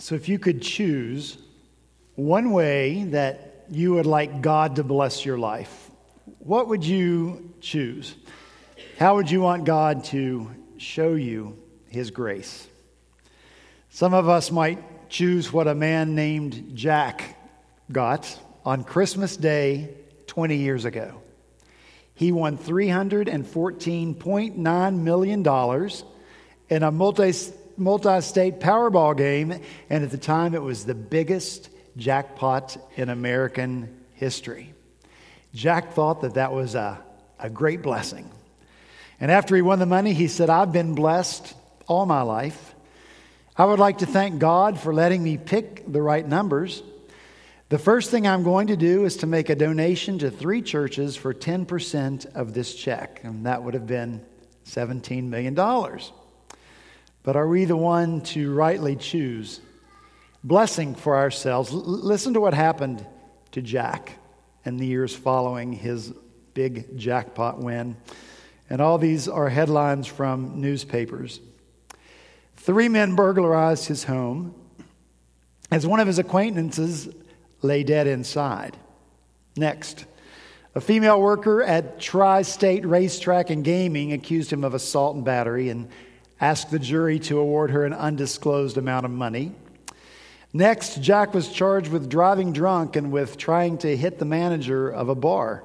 [0.00, 1.36] So, if you could choose
[2.14, 5.90] one way that you would like God to bless your life,
[6.38, 8.14] what would you choose?
[8.98, 11.58] How would you want God to show you
[11.88, 12.66] his grace?
[13.90, 17.36] Some of us might choose what a man named Jack
[17.92, 19.90] got on Christmas Day
[20.28, 21.20] 20 years ago.
[22.14, 25.90] He won $314.9 million
[26.70, 27.32] in a multi
[27.76, 34.04] multi state Powerball game, and at the time it was the biggest jackpot in American
[34.14, 34.74] history.
[35.54, 37.02] Jack thought that that was a,
[37.38, 38.30] a great blessing.
[39.20, 41.54] And after he won the money, he said, I've been blessed
[41.86, 42.74] all my life.
[43.56, 46.82] I would like to thank God for letting me pick the right numbers.
[47.68, 51.16] The first thing I'm going to do is to make a donation to three churches
[51.16, 54.24] for 10% of this check, and that would have been
[54.64, 55.54] $17 million.
[57.22, 59.60] But are we the one to rightly choose
[60.42, 61.70] blessing for ourselves?
[61.70, 63.04] L- listen to what happened
[63.52, 64.18] to Jack
[64.64, 66.12] in the years following his
[66.54, 67.96] big jackpot win.
[68.68, 71.40] And all these are headlines from newspapers.
[72.56, 74.54] Three men burglarized his home
[75.70, 77.08] as one of his acquaintances
[77.62, 78.76] lay dead inside.
[79.56, 80.04] Next,
[80.74, 85.68] a female worker at Tri State Racetrack and Gaming accused him of assault and battery
[85.68, 85.88] and
[86.40, 89.52] asked the jury to award her an undisclosed amount of money.
[90.52, 95.08] Next, Jack was charged with driving drunk and with trying to hit the manager of
[95.08, 95.62] a bar.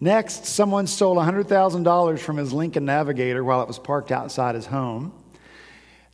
[0.00, 5.12] Next, someone stole $100,000 from his Lincoln Navigator while it was parked outside his home.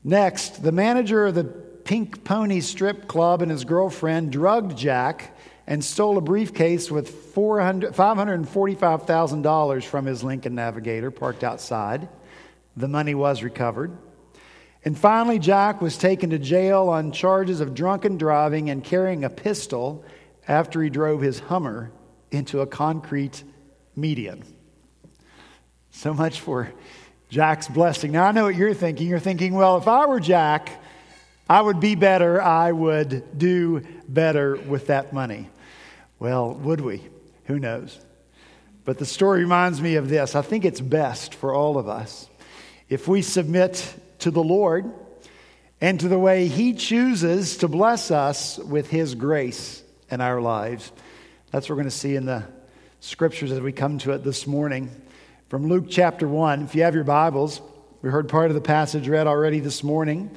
[0.04, 5.84] Next, the manager of the Pink Pony Strip Club and his girlfriend drugged Jack and
[5.84, 12.08] stole a briefcase with $545,000 from his Lincoln Navigator parked outside.
[12.76, 13.96] The money was recovered.
[14.84, 19.30] And finally, Jack was taken to jail on charges of drunken driving and carrying a
[19.30, 20.04] pistol
[20.46, 21.90] after he drove his Hummer
[22.30, 23.42] into a concrete
[23.96, 24.42] median.
[25.90, 26.70] So much for
[27.30, 28.12] Jack's blessing.
[28.12, 29.08] Now, I know what you're thinking.
[29.08, 30.82] You're thinking, well, if I were Jack,
[31.48, 32.42] I would be better.
[32.42, 35.48] I would do better with that money.
[36.18, 37.02] Well, would we?
[37.46, 37.98] Who knows?
[38.84, 40.34] But the story reminds me of this.
[40.34, 42.28] I think it's best for all of us
[42.88, 44.92] if we submit to the Lord
[45.80, 50.92] and to the way He chooses to bless us with His grace in our lives.
[51.50, 52.44] That's what we're going to see in the
[53.00, 54.90] scriptures as we come to it this morning.
[55.48, 57.60] From Luke chapter 1, if you have your Bibles,
[58.02, 60.30] we heard part of the passage read already this morning.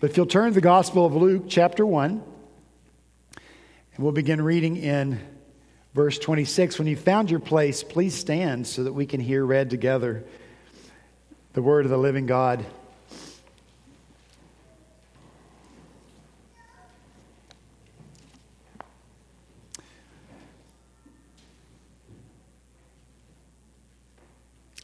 [0.00, 2.10] But if you'll turn to the Gospel of Luke chapter 1,
[3.96, 5.20] and we'll begin reading in
[5.94, 6.78] verse 26.
[6.78, 10.24] When you found your place, please stand so that we can hear read together
[11.54, 12.66] the word of the living God.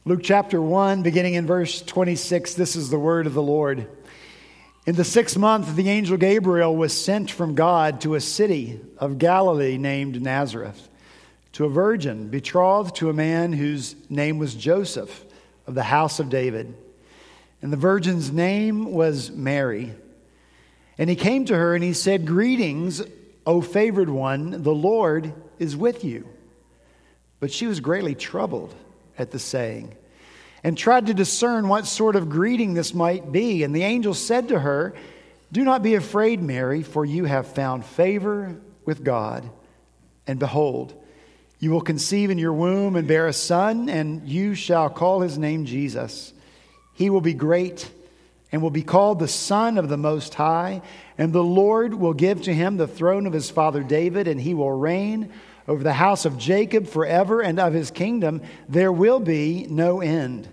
[0.05, 3.87] Luke chapter 1, beginning in verse 26, this is the word of the Lord.
[4.85, 9.17] In the sixth month, the angel Gabriel was sent from God to a city of
[9.17, 10.87] Galilee named Nazareth,
[11.51, 15.25] to a virgin betrothed to a man whose name was Joseph
[15.71, 16.75] of the house of David.
[17.61, 19.93] And the virgin's name was Mary.
[20.97, 23.01] And he came to her and he said, Greetings,
[23.45, 26.27] O favored one, the Lord is with you.
[27.39, 28.75] But she was greatly troubled
[29.17, 29.95] at the saying
[30.61, 33.63] and tried to discern what sort of greeting this might be.
[33.63, 34.93] And the angel said to her,
[35.53, 39.49] Do not be afraid, Mary, for you have found favor with God.
[40.27, 41.00] And behold,
[41.61, 45.37] you will conceive in your womb and bear a son, and you shall call his
[45.37, 46.33] name Jesus.
[46.95, 47.87] He will be great
[48.51, 50.81] and will be called the Son of the Most High,
[51.19, 54.55] and the Lord will give to him the throne of his father David, and he
[54.55, 55.31] will reign
[55.67, 60.49] over the house of Jacob forever, and of his kingdom there will be no end.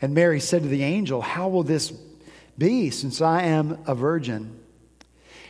[0.00, 1.92] And Mary said to the angel, How will this
[2.56, 4.60] be, since I am a virgin?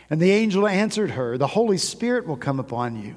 [0.09, 3.17] And the angel answered her, The Holy Spirit will come upon you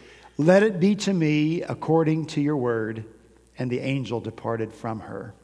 [0.37, 3.05] Let it be to me according to your word.
[3.57, 5.35] And the angel departed from her.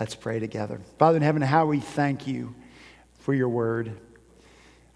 [0.00, 0.80] Let's pray together.
[0.98, 2.54] Father in heaven, how we thank you
[3.18, 3.92] for your word.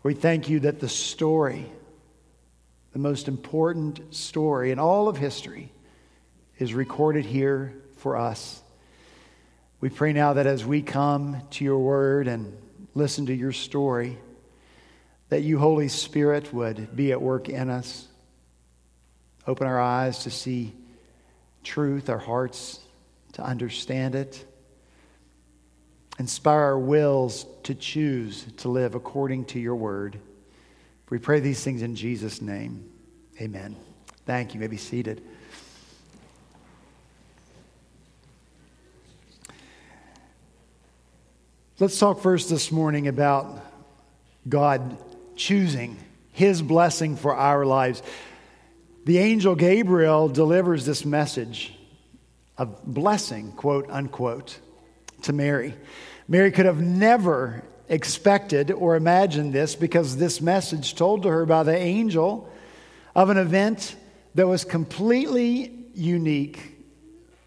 [0.03, 1.67] We thank you that the story,
[2.93, 5.71] the most important story in all of history,
[6.59, 8.63] is recorded here for us.
[9.81, 12.57] We pray now that as we come to your word and
[12.95, 14.17] listen to your story,
[15.29, 18.09] that you, Holy Spirit, would be at work in us.
[19.47, 20.73] Open our eyes to see
[21.63, 22.81] truth, our hearts
[23.35, 24.45] to understand it.
[26.19, 30.19] Inspire our wills to choose to live according to your word.
[31.11, 32.91] We pray these things in Jesus' name.
[33.41, 33.77] Amen.
[34.25, 34.55] Thank you.
[34.55, 35.23] you may be seated.
[41.79, 43.63] Let's talk first this morning about
[44.49, 44.97] God
[45.37, 45.99] choosing
[46.33, 48.03] his blessing for our lives.
[49.07, 51.73] The angel Gabriel delivers this message
[52.59, 54.59] of blessing, quote unquote,
[55.23, 55.77] to Mary.
[56.27, 61.63] Mary could have never expected or imagined this because this message told to her by
[61.63, 62.53] the angel
[63.15, 63.95] of an event
[64.35, 66.77] that was completely unique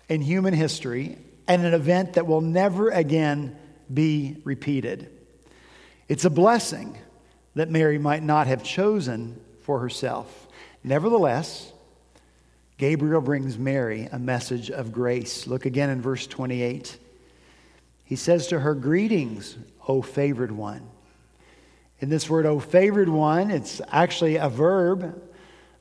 [0.07, 3.57] in human history and an event that will never again
[3.93, 5.11] be repeated.
[6.07, 6.97] It's a blessing
[7.55, 10.45] that Mary might not have chosen for herself.
[10.83, 11.71] Nevertheless,
[12.77, 15.45] Gabriel brings Mary a message of grace.
[15.45, 16.97] Look again in verse 28.
[18.05, 20.89] He says to her, Greetings, O favored one.
[21.99, 25.21] In this word, O favored one, it's actually a verb,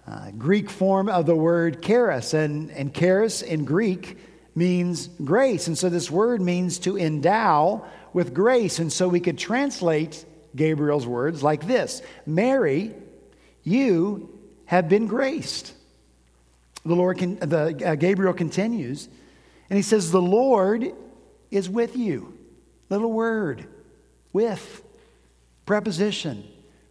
[0.09, 2.35] uh, Greek form of the word charis.
[2.35, 4.19] And, and charis in Greek
[4.57, 5.69] means grace.
[5.69, 8.81] And so this word means to endow with grace.
[8.81, 10.25] And so we could translate
[10.57, 12.93] Gabriel's words like this Mary,
[13.63, 14.38] you
[14.69, 15.73] have been graced.
[16.85, 19.09] The Lord, can, the, uh, Gabriel continues,
[19.71, 20.93] and he says, The Lord
[21.51, 22.39] is with you.
[22.91, 23.67] Little word,
[24.31, 24.83] with,
[25.65, 26.45] preposition,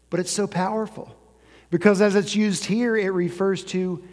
[0.10, 1.16] but it's so powerful
[1.70, 4.04] because as it's used here, it refers to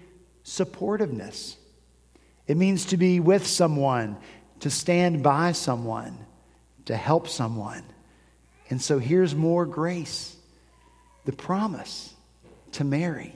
[0.44, 1.56] supportiveness.
[2.46, 4.18] It means to be with someone,
[4.60, 6.18] to stand by someone,
[6.84, 7.82] to help someone.
[8.68, 10.36] And so here's more grace
[11.24, 12.12] the promise
[12.72, 13.34] to Mary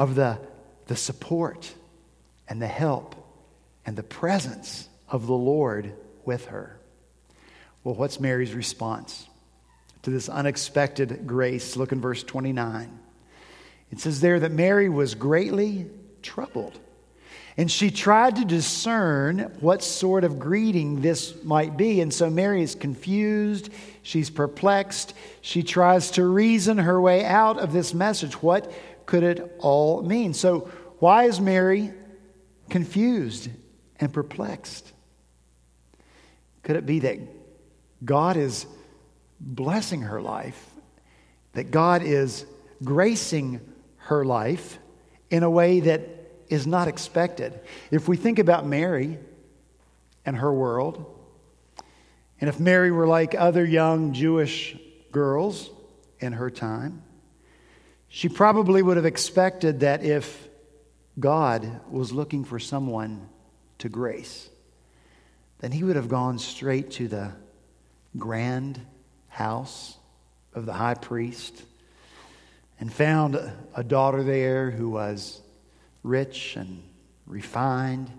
[0.00, 0.38] of the,
[0.86, 1.70] the support
[2.48, 3.14] and the help
[3.84, 5.92] and the presence of the Lord
[6.24, 6.80] with her.
[7.84, 9.28] Well, what's Mary's response
[10.04, 11.76] to this unexpected grace?
[11.76, 12.98] Look in verse 29.
[13.90, 15.90] It says there that Mary was greatly
[16.22, 16.80] troubled
[17.60, 22.00] and she tried to discern what sort of greeting this might be.
[22.00, 23.70] And so Mary is confused.
[24.02, 25.12] She's perplexed.
[25.42, 28.34] She tries to reason her way out of this message.
[28.34, 28.72] What
[29.06, 30.34] could it all mean?
[30.34, 31.92] So, why is Mary
[32.68, 33.48] confused
[33.98, 34.92] and perplexed?
[36.62, 37.18] Could it be that
[38.04, 38.66] God is
[39.40, 40.70] blessing her life,
[41.52, 42.44] that God is
[42.84, 43.60] gracing
[43.96, 44.78] her life
[45.30, 46.02] in a way that
[46.48, 47.58] is not expected.
[47.90, 49.18] If we think about Mary
[50.26, 51.18] and her world,
[52.40, 54.76] and if Mary were like other young Jewish
[55.12, 55.70] girls
[56.18, 57.02] in her time,
[58.12, 60.48] she probably would have expected that if
[61.18, 63.28] God was looking for someone
[63.78, 64.50] to grace,
[65.60, 67.32] then he would have gone straight to the
[68.18, 68.80] grand
[69.28, 69.96] house
[70.54, 71.62] of the high priest
[72.80, 73.38] and found
[73.76, 75.40] a daughter there who was
[76.02, 76.82] rich and
[77.26, 78.10] refined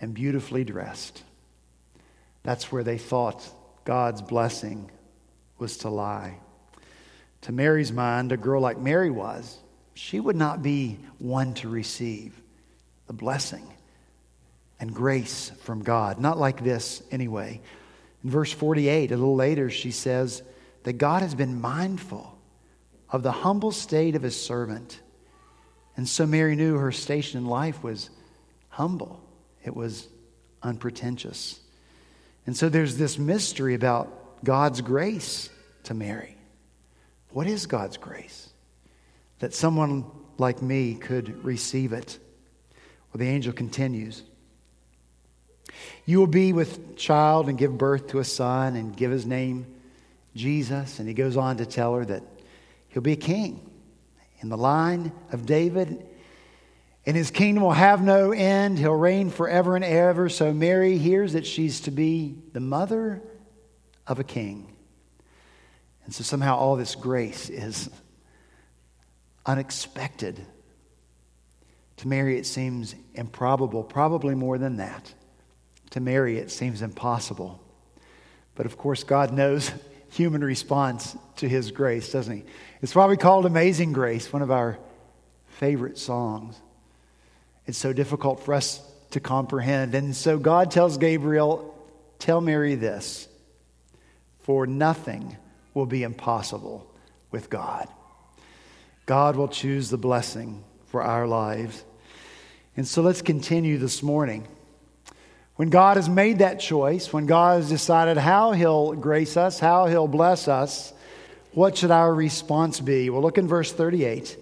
[0.00, 1.22] and beautifully dressed.
[2.42, 3.48] That's where they thought
[3.84, 4.90] God's blessing
[5.58, 6.38] was to lie.
[7.42, 9.58] To Mary's mind, a girl like Mary was,
[9.94, 12.40] she would not be one to receive
[13.06, 13.66] the blessing
[14.78, 16.18] and grace from God.
[16.20, 17.60] Not like this, anyway.
[18.24, 20.42] In verse 48, a little later, she says
[20.84, 22.38] that God has been mindful
[23.10, 25.00] of the humble state of his servant.
[25.96, 28.10] And so Mary knew her station in life was
[28.68, 29.20] humble,
[29.64, 30.08] it was
[30.62, 31.60] unpretentious.
[32.46, 35.50] And so there's this mystery about God's grace
[35.84, 36.36] to Mary.
[37.32, 38.48] What is God's grace?
[39.38, 40.04] That someone
[40.38, 42.18] like me could receive it.
[43.12, 44.22] Well, the angel continues.
[46.04, 49.66] You will be with child and give birth to a son and give his name
[50.34, 50.98] Jesus.
[50.98, 52.22] And he goes on to tell her that
[52.88, 53.68] he'll be a king
[54.40, 56.06] in the line of David.
[57.06, 58.78] And his kingdom will have no end.
[58.78, 60.28] He'll reign forever and ever.
[60.28, 63.22] So Mary hears that she's to be the mother
[64.06, 64.76] of a king.
[66.10, 67.88] And so somehow all this grace is
[69.46, 70.44] unexpected.
[71.98, 75.14] To Mary, it seems improbable, probably more than that.
[75.90, 77.62] To Mary, it seems impossible.
[78.56, 79.70] But of course, God knows
[80.10, 82.44] human response to his grace, doesn't he?
[82.82, 84.80] It's probably called Amazing Grace, one of our
[85.60, 86.60] favorite songs.
[87.66, 89.94] It's so difficult for us to comprehend.
[89.94, 91.72] And so God tells Gabriel,
[92.18, 93.28] Tell Mary this,
[94.40, 95.36] for nothing
[95.74, 96.86] will be impossible
[97.30, 97.88] with God.
[99.06, 101.84] God will choose the blessing for our lives.
[102.76, 104.46] And so let's continue this morning.
[105.56, 109.86] When God has made that choice, when God has decided how He'll grace us, how
[109.86, 110.92] He'll bless us,
[111.52, 113.10] what should our response be?
[113.10, 114.38] Well, look in verse 38.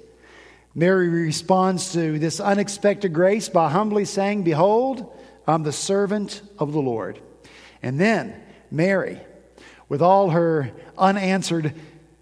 [0.74, 5.12] Mary responds to this unexpected grace by humbly saying, Behold,
[5.46, 7.18] I'm the servant of the Lord.
[7.82, 9.20] And then Mary,
[9.88, 11.74] with all her unanswered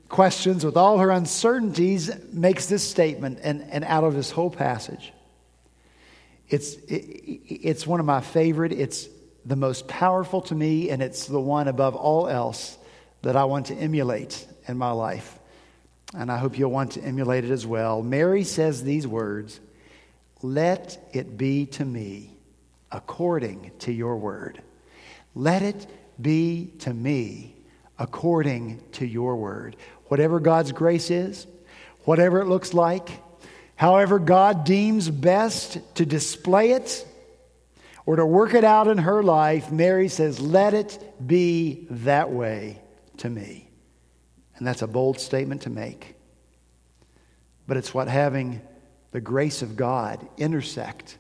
[0.09, 5.13] questions, with all her uncertainties, makes this statement and, and out of this whole passage.
[6.49, 8.73] It's, it, it's one of my favorite.
[8.73, 9.09] It's
[9.45, 12.79] the most powerful to me, and it's the one above all else
[13.23, 15.39] that I want to emulate in my life.
[16.15, 18.03] And I hope you'll want to emulate it as well.
[18.03, 19.59] Mary says these words
[20.43, 22.37] Let it be to me
[22.93, 24.63] according to your word.
[25.35, 25.87] Let it
[26.21, 27.56] be to me
[27.99, 29.77] according to your word.
[30.07, 31.47] Whatever God's grace is,
[32.05, 33.09] whatever it looks like,
[33.75, 37.07] however God deems best to display it
[38.05, 42.81] or to work it out in her life, Mary says, Let it be that way
[43.19, 43.69] to me.
[44.57, 46.15] And that's a bold statement to make.
[47.67, 48.63] But it's what having
[49.11, 51.19] the grace of God intersect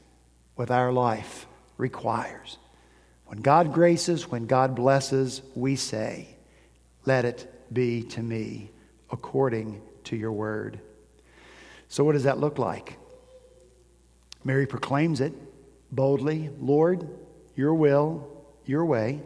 [0.56, 2.58] with our life requires.
[3.26, 6.35] When God graces, when God blesses, we say,
[7.06, 8.70] Let it be to me
[9.10, 10.80] according to your word.
[11.88, 12.98] So, what does that look like?
[14.44, 15.32] Mary proclaims it
[15.90, 17.08] boldly Lord,
[17.54, 18.28] your will,
[18.64, 19.20] your way.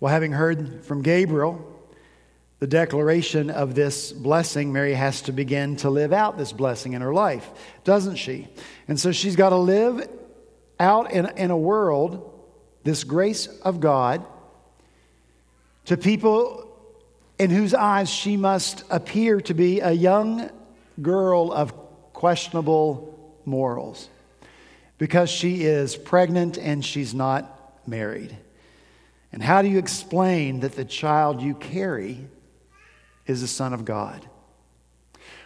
[0.00, 1.66] Well, having heard from Gabriel
[2.58, 7.02] the declaration of this blessing, Mary has to begin to live out this blessing in
[7.02, 7.48] her life,
[7.84, 8.48] doesn't she?
[8.88, 10.08] And so she's got to live
[10.78, 12.26] out in, in a world
[12.82, 14.24] this grace of God
[15.86, 16.66] to people
[17.38, 20.50] in whose eyes she must appear to be a young
[21.00, 21.72] girl of
[22.12, 24.08] questionable morals
[24.98, 28.36] because she is pregnant and she's not married.
[29.32, 32.26] And how do you explain that the child you carry
[33.26, 34.28] is the Son of God?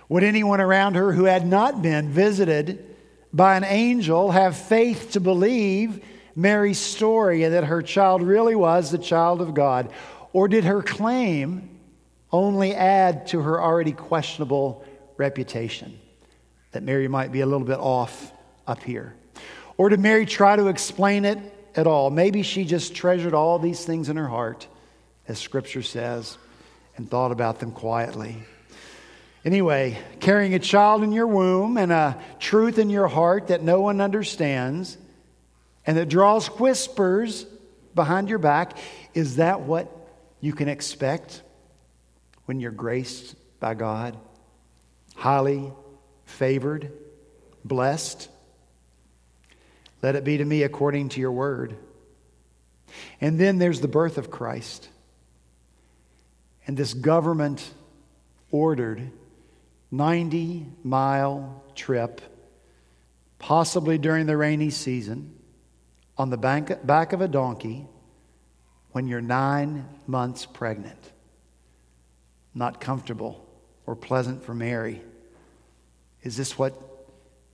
[0.08, 2.96] Would anyone around her who had not been visited
[3.32, 6.04] by an angel have faith to believe
[6.36, 9.92] Mary's story and that her child really was the child of God?
[10.34, 11.70] Or did her claim
[12.32, 14.84] only add to her already questionable
[15.16, 15.96] reputation,
[16.72, 18.32] that Mary might be a little bit off
[18.66, 19.14] up here.
[19.78, 21.38] Or did Mary try to explain it
[21.76, 22.10] at all?
[22.10, 24.66] Maybe she just treasured all these things in her heart,
[25.28, 26.36] as Scripture says,
[26.96, 28.42] and thought about them quietly.
[29.44, 33.80] Anyway, carrying a child in your womb and a truth in your heart that no
[33.80, 34.98] one understands
[35.86, 37.46] and that draws whispers
[37.94, 38.76] behind your back,
[39.12, 40.03] is that what
[40.44, 41.42] you can expect
[42.46, 44.16] when you're graced by God?
[45.14, 45.72] highly
[46.24, 46.92] favored,
[47.64, 48.28] blessed.
[50.02, 51.76] Let it be to me according to your word.
[53.20, 54.88] And then there's the birth of Christ.
[56.66, 57.72] And this government
[58.50, 59.10] ordered
[59.90, 62.20] 90 mile trip,
[63.38, 65.34] possibly during the rainy season,
[66.16, 67.86] on the back, back of a donkey
[68.94, 71.10] when you're nine months pregnant.
[72.54, 73.44] Not comfortable
[73.86, 75.02] or pleasant for Mary.
[76.22, 76.74] Is this what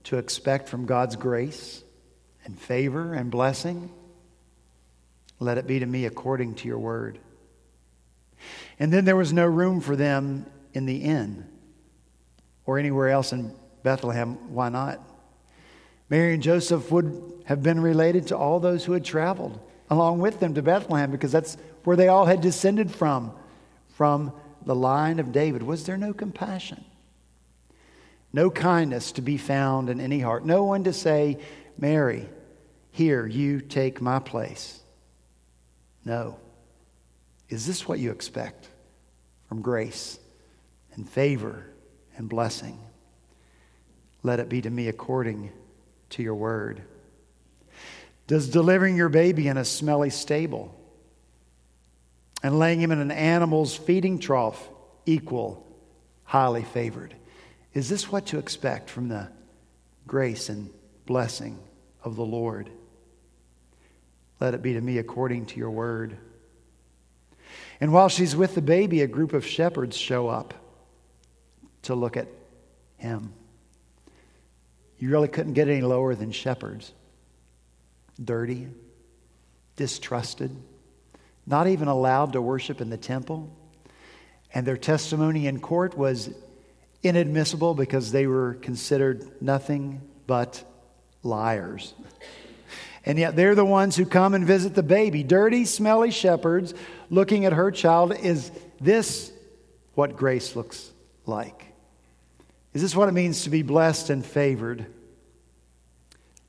[0.03, 1.83] to expect from God's grace
[2.45, 3.89] and favor and blessing?
[5.39, 7.17] Let it be to me according to your word.
[8.77, 11.47] And then there was no room for them in the inn
[12.67, 14.53] or anywhere else in Bethlehem.
[14.53, 14.99] Why not?
[16.07, 19.59] Mary and Joseph would have been related to all those who had traveled
[19.91, 23.33] along with them to Bethlehem because that's where they all had descended from,
[23.89, 24.31] from
[24.65, 26.85] the line of David, was there no compassion?
[28.31, 30.45] No kindness to be found in any heart.
[30.45, 31.37] No one to say,
[31.77, 32.29] Mary,
[32.91, 34.79] here, you take my place.
[36.05, 36.37] No.
[37.49, 38.69] Is this what you expect
[39.49, 40.19] from grace
[40.93, 41.65] and favor
[42.15, 42.79] and blessing?
[44.23, 45.51] Let it be to me according
[46.11, 46.81] to your word.
[48.31, 50.73] Does delivering your baby in a smelly stable
[52.41, 54.69] and laying him in an animal's feeding trough
[55.05, 55.67] equal
[56.23, 57.13] highly favored.
[57.73, 59.27] Is this what to expect from the
[60.07, 60.69] grace and
[61.05, 61.59] blessing
[62.05, 62.69] of the Lord?
[64.39, 66.15] Let it be to me according to your word.
[67.81, 70.53] And while she's with the baby, a group of shepherds show up
[71.81, 72.29] to look at
[72.95, 73.33] him.
[74.99, 76.93] You really couldn't get any lower than shepherds.
[78.23, 78.67] Dirty,
[79.75, 80.55] distrusted,
[81.45, 83.49] not even allowed to worship in the temple.
[84.53, 86.29] And their testimony in court was
[87.03, 90.63] inadmissible because they were considered nothing but
[91.23, 91.93] liars.
[93.05, 95.23] And yet they're the ones who come and visit the baby.
[95.23, 96.73] Dirty, smelly shepherds
[97.09, 98.13] looking at her child.
[98.13, 99.31] Is this
[99.95, 100.91] what grace looks
[101.25, 101.65] like?
[102.73, 104.85] Is this what it means to be blessed and favored?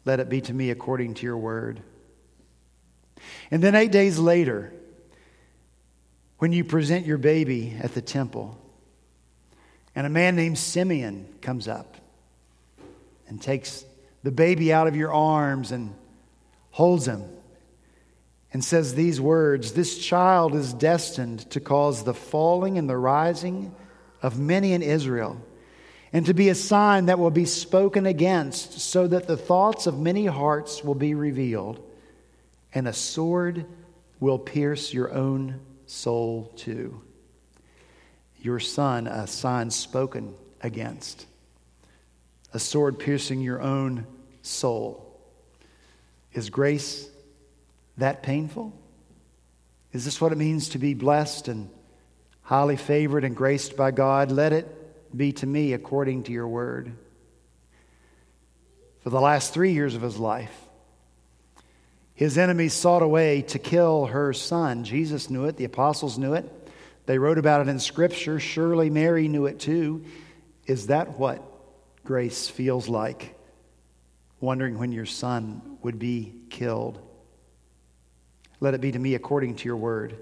[0.05, 1.81] Let it be to me according to your word.
[3.51, 4.73] And then eight days later,
[6.39, 8.59] when you present your baby at the temple,
[9.95, 11.97] and a man named Simeon comes up
[13.29, 13.85] and takes
[14.23, 15.95] the baby out of your arms and
[16.71, 17.25] holds him
[18.53, 23.75] and says these words This child is destined to cause the falling and the rising
[24.21, 25.41] of many in Israel,
[26.13, 29.99] and to be a sign that will be spoken against, so that the thoughts of
[29.99, 31.81] many hearts will be revealed,
[32.75, 33.65] and a sword
[34.21, 37.01] will pierce your own soul too.
[38.41, 41.27] Your son, a sign spoken against,
[42.53, 44.07] a sword piercing your own
[44.43, 45.19] soul.
[46.35, 47.09] Is grace
[47.97, 48.73] that painful?
[49.93, 51.71] Is this what it means to be blessed and
[52.43, 54.31] highly favored and graced by God?
[54.31, 54.82] Let it
[55.17, 56.93] be to me according to your word.
[59.03, 60.57] For the last three years of his life,
[62.15, 64.85] his enemies sought a way to kill her son.
[64.85, 66.49] Jesus knew it, the apostles knew it.
[67.07, 68.39] They wrote about it in Scripture.
[68.39, 70.05] Surely Mary knew it too.
[70.67, 71.43] Is that what
[72.05, 73.37] grace feels like?
[74.43, 77.01] wondering when your son would be killed.
[78.61, 80.17] Let it be to me according to your word.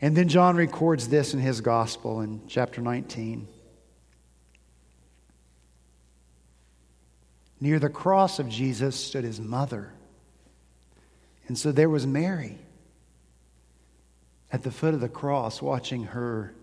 [0.00, 3.46] And then John records this in his gospel in chapter 19.
[7.60, 9.92] Near the cross of Jesus stood his mother.
[11.46, 12.58] And so there was Mary
[14.50, 16.54] at the foot of the cross watching her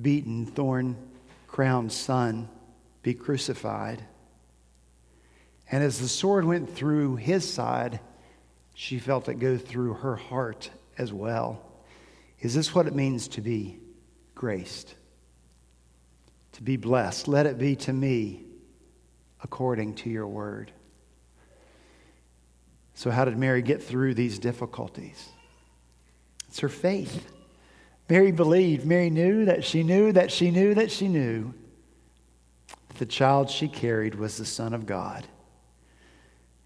[0.00, 0.96] beaten, thorn
[1.46, 2.48] crowned son
[3.02, 4.02] be crucified.
[5.70, 8.00] And as the sword went through his side,
[8.74, 11.62] she felt it go through her heart as well.
[12.40, 13.78] Is this what it means to be
[14.34, 14.94] graced?
[16.52, 17.28] To be blessed?
[17.28, 18.44] Let it be to me
[19.42, 20.72] according to your word.
[22.94, 25.28] So, how did Mary get through these difficulties?
[26.48, 27.30] It's her faith.
[28.08, 28.84] Mary believed.
[28.84, 31.54] Mary knew that she knew that she knew that she knew
[32.88, 35.26] that the child she carried was the Son of God.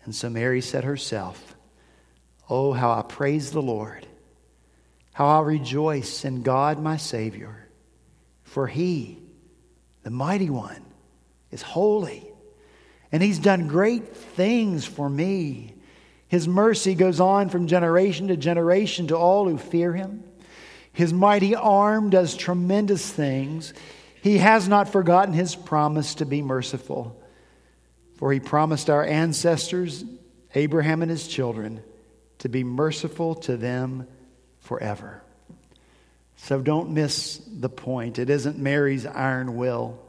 [0.04, 1.56] And so Mary said herself,
[2.48, 4.06] Oh, how I praise the Lord,
[5.12, 7.68] how I rejoice in God my Savior,
[8.42, 9.22] for He,
[10.02, 10.84] the mighty one,
[11.50, 12.31] is holy,
[13.12, 15.74] and He's done great things for me.
[16.26, 20.24] His mercy goes on from generation to generation to all who fear Him.
[20.92, 23.72] His mighty arm does tremendous things.
[24.22, 27.22] He has not forgotten His promise to be merciful.
[28.22, 30.04] For he promised our ancestors,
[30.54, 31.82] Abraham and his children,
[32.38, 34.06] to be merciful to them
[34.60, 35.24] forever.
[36.36, 38.20] So don't miss the point.
[38.20, 40.01] It isn't Mary's iron will.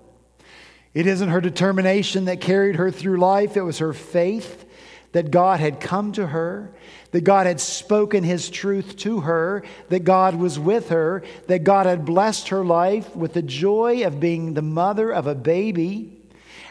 [0.93, 3.57] It isn't her determination that carried her through life.
[3.57, 4.65] It was her faith
[5.11, 6.73] that God had come to her,
[7.11, 11.85] that God had spoken his truth to her, that God was with her, that God
[11.85, 16.19] had blessed her life with the joy of being the mother of a baby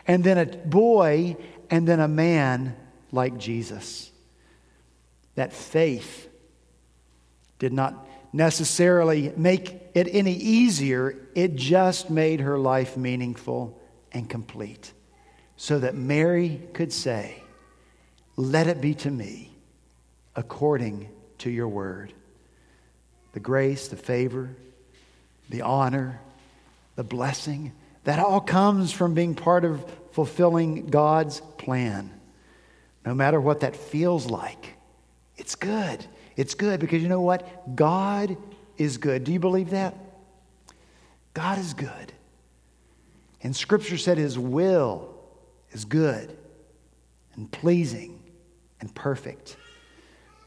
[0.07, 1.37] and then a boy,
[1.71, 2.75] and then a man
[3.13, 4.11] like Jesus.
[5.37, 6.29] That faith
[7.61, 13.81] did not necessarily make it any easier, it just made her life meaningful
[14.13, 14.93] and complete.
[15.57, 17.43] So that Mary could say,
[18.37, 19.55] Let it be to me
[20.35, 22.13] according to your word.
[23.33, 24.51] The grace, the favor,
[25.49, 26.21] the honor,
[26.97, 27.73] the blessing
[28.05, 32.11] that all comes from being part of fulfilling God's plan.
[33.07, 34.75] No matter what that feels like,
[35.37, 36.05] it's good.
[36.37, 37.77] It's good because you know what?
[37.77, 38.37] God
[38.77, 39.25] is good.
[39.25, 39.97] Do you believe that?
[41.35, 42.13] God is good.
[43.43, 45.15] And Scripture said His will
[45.73, 46.37] is good
[47.35, 48.23] and pleasing
[48.81, 49.57] and perfect.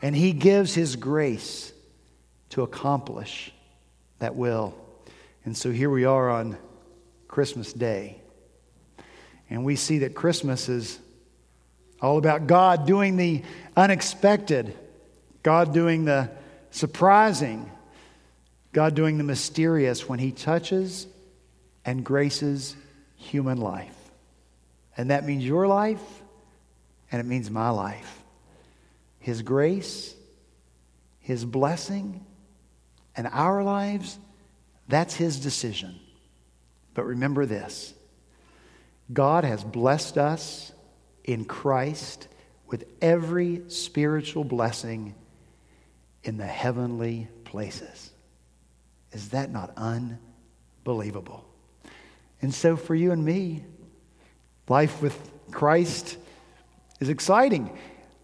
[0.01, 1.73] And He gives His grace
[2.49, 3.51] to accomplish
[4.19, 4.75] that will.
[5.43, 6.57] And so here we are on
[7.27, 8.21] Christmas Day.
[9.49, 10.99] And we see that Christmas is
[12.01, 13.43] all about God doing the
[13.75, 14.73] unexpected,
[15.43, 16.29] God doing the
[16.71, 17.69] surprising,
[18.71, 21.07] God doing the mysterious when He touches
[21.85, 22.75] and graces
[23.15, 23.95] human life.
[24.97, 26.01] And that means your life,
[27.11, 28.23] and it means my life.
[29.19, 30.15] His grace,
[31.19, 32.25] His blessing,
[33.15, 34.17] and our lives,
[34.87, 35.99] that's His decision.
[36.93, 37.93] But remember this
[39.11, 40.71] God has blessed us
[41.23, 42.27] in Christ
[42.67, 45.15] with every spiritual blessing
[46.23, 48.11] in the heavenly places.
[49.11, 51.45] Is that not unbelievable?
[52.45, 53.63] And so, for you and me,
[54.69, 56.15] life with Christ
[56.99, 57.75] is exciting.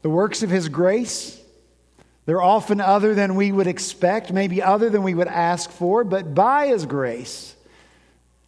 [0.03, 1.41] The works of His grace,
[2.27, 6.35] they're often other than we would expect, maybe other than we would ask for, but
[6.35, 7.55] by His grace,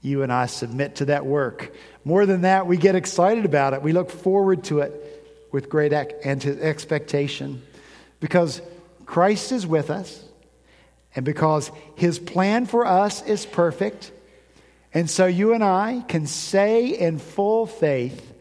[0.03, 1.73] you and I submit to that work.
[2.05, 3.81] More than that, we get excited about it.
[3.81, 7.63] We look forward to it with great expectation
[8.19, 8.61] because
[9.07, 10.23] Christ is with us.
[11.15, 14.11] And because his plan for us is perfect,
[14.93, 18.33] and so you and I can say in full faith,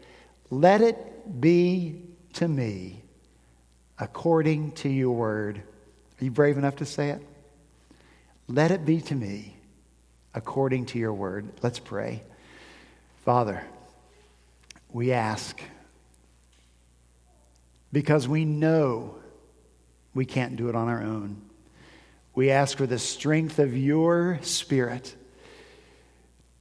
[0.49, 2.01] Let it be
[2.33, 3.01] to me
[3.97, 5.57] according to your word.
[5.57, 7.21] Are you brave enough to say it?
[8.47, 9.55] Let it be to me
[10.33, 11.47] according to your word.
[11.61, 12.21] Let's pray.
[13.25, 13.63] Father,
[14.91, 15.59] we ask
[17.91, 19.15] because we know
[20.13, 21.41] we can't do it on our own.
[22.35, 25.15] We ask for the strength of your Spirit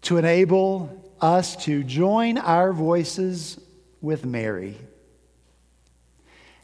[0.03, 3.59] to enable us to join our voices
[4.01, 4.77] with Mary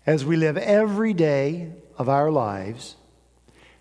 [0.04, 2.96] as we live every day of our lives,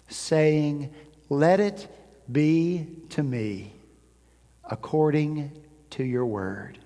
[0.08, 0.94] saying,
[1.30, 1.88] Let it
[2.32, 3.74] be to me
[4.64, 5.52] according
[5.92, 6.78] to your word.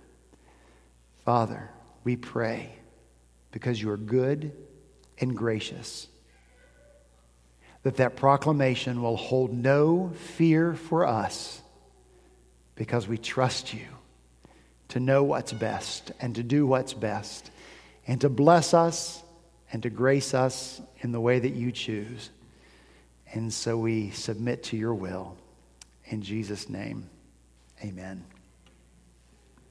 [1.26, 1.70] Father,
[2.04, 2.76] we pray
[3.52, 4.52] because you are good
[5.20, 6.08] and gracious
[7.84, 11.61] that that proclamation will hold no fear for us
[12.82, 13.86] because we trust you
[14.88, 17.52] to know what's best and to do what's best
[18.08, 19.22] and to bless us
[19.72, 22.32] and to grace us in the way that you choose.
[23.32, 25.38] And so we submit to your will.
[26.06, 27.08] In Jesus' name,
[27.84, 28.31] amen.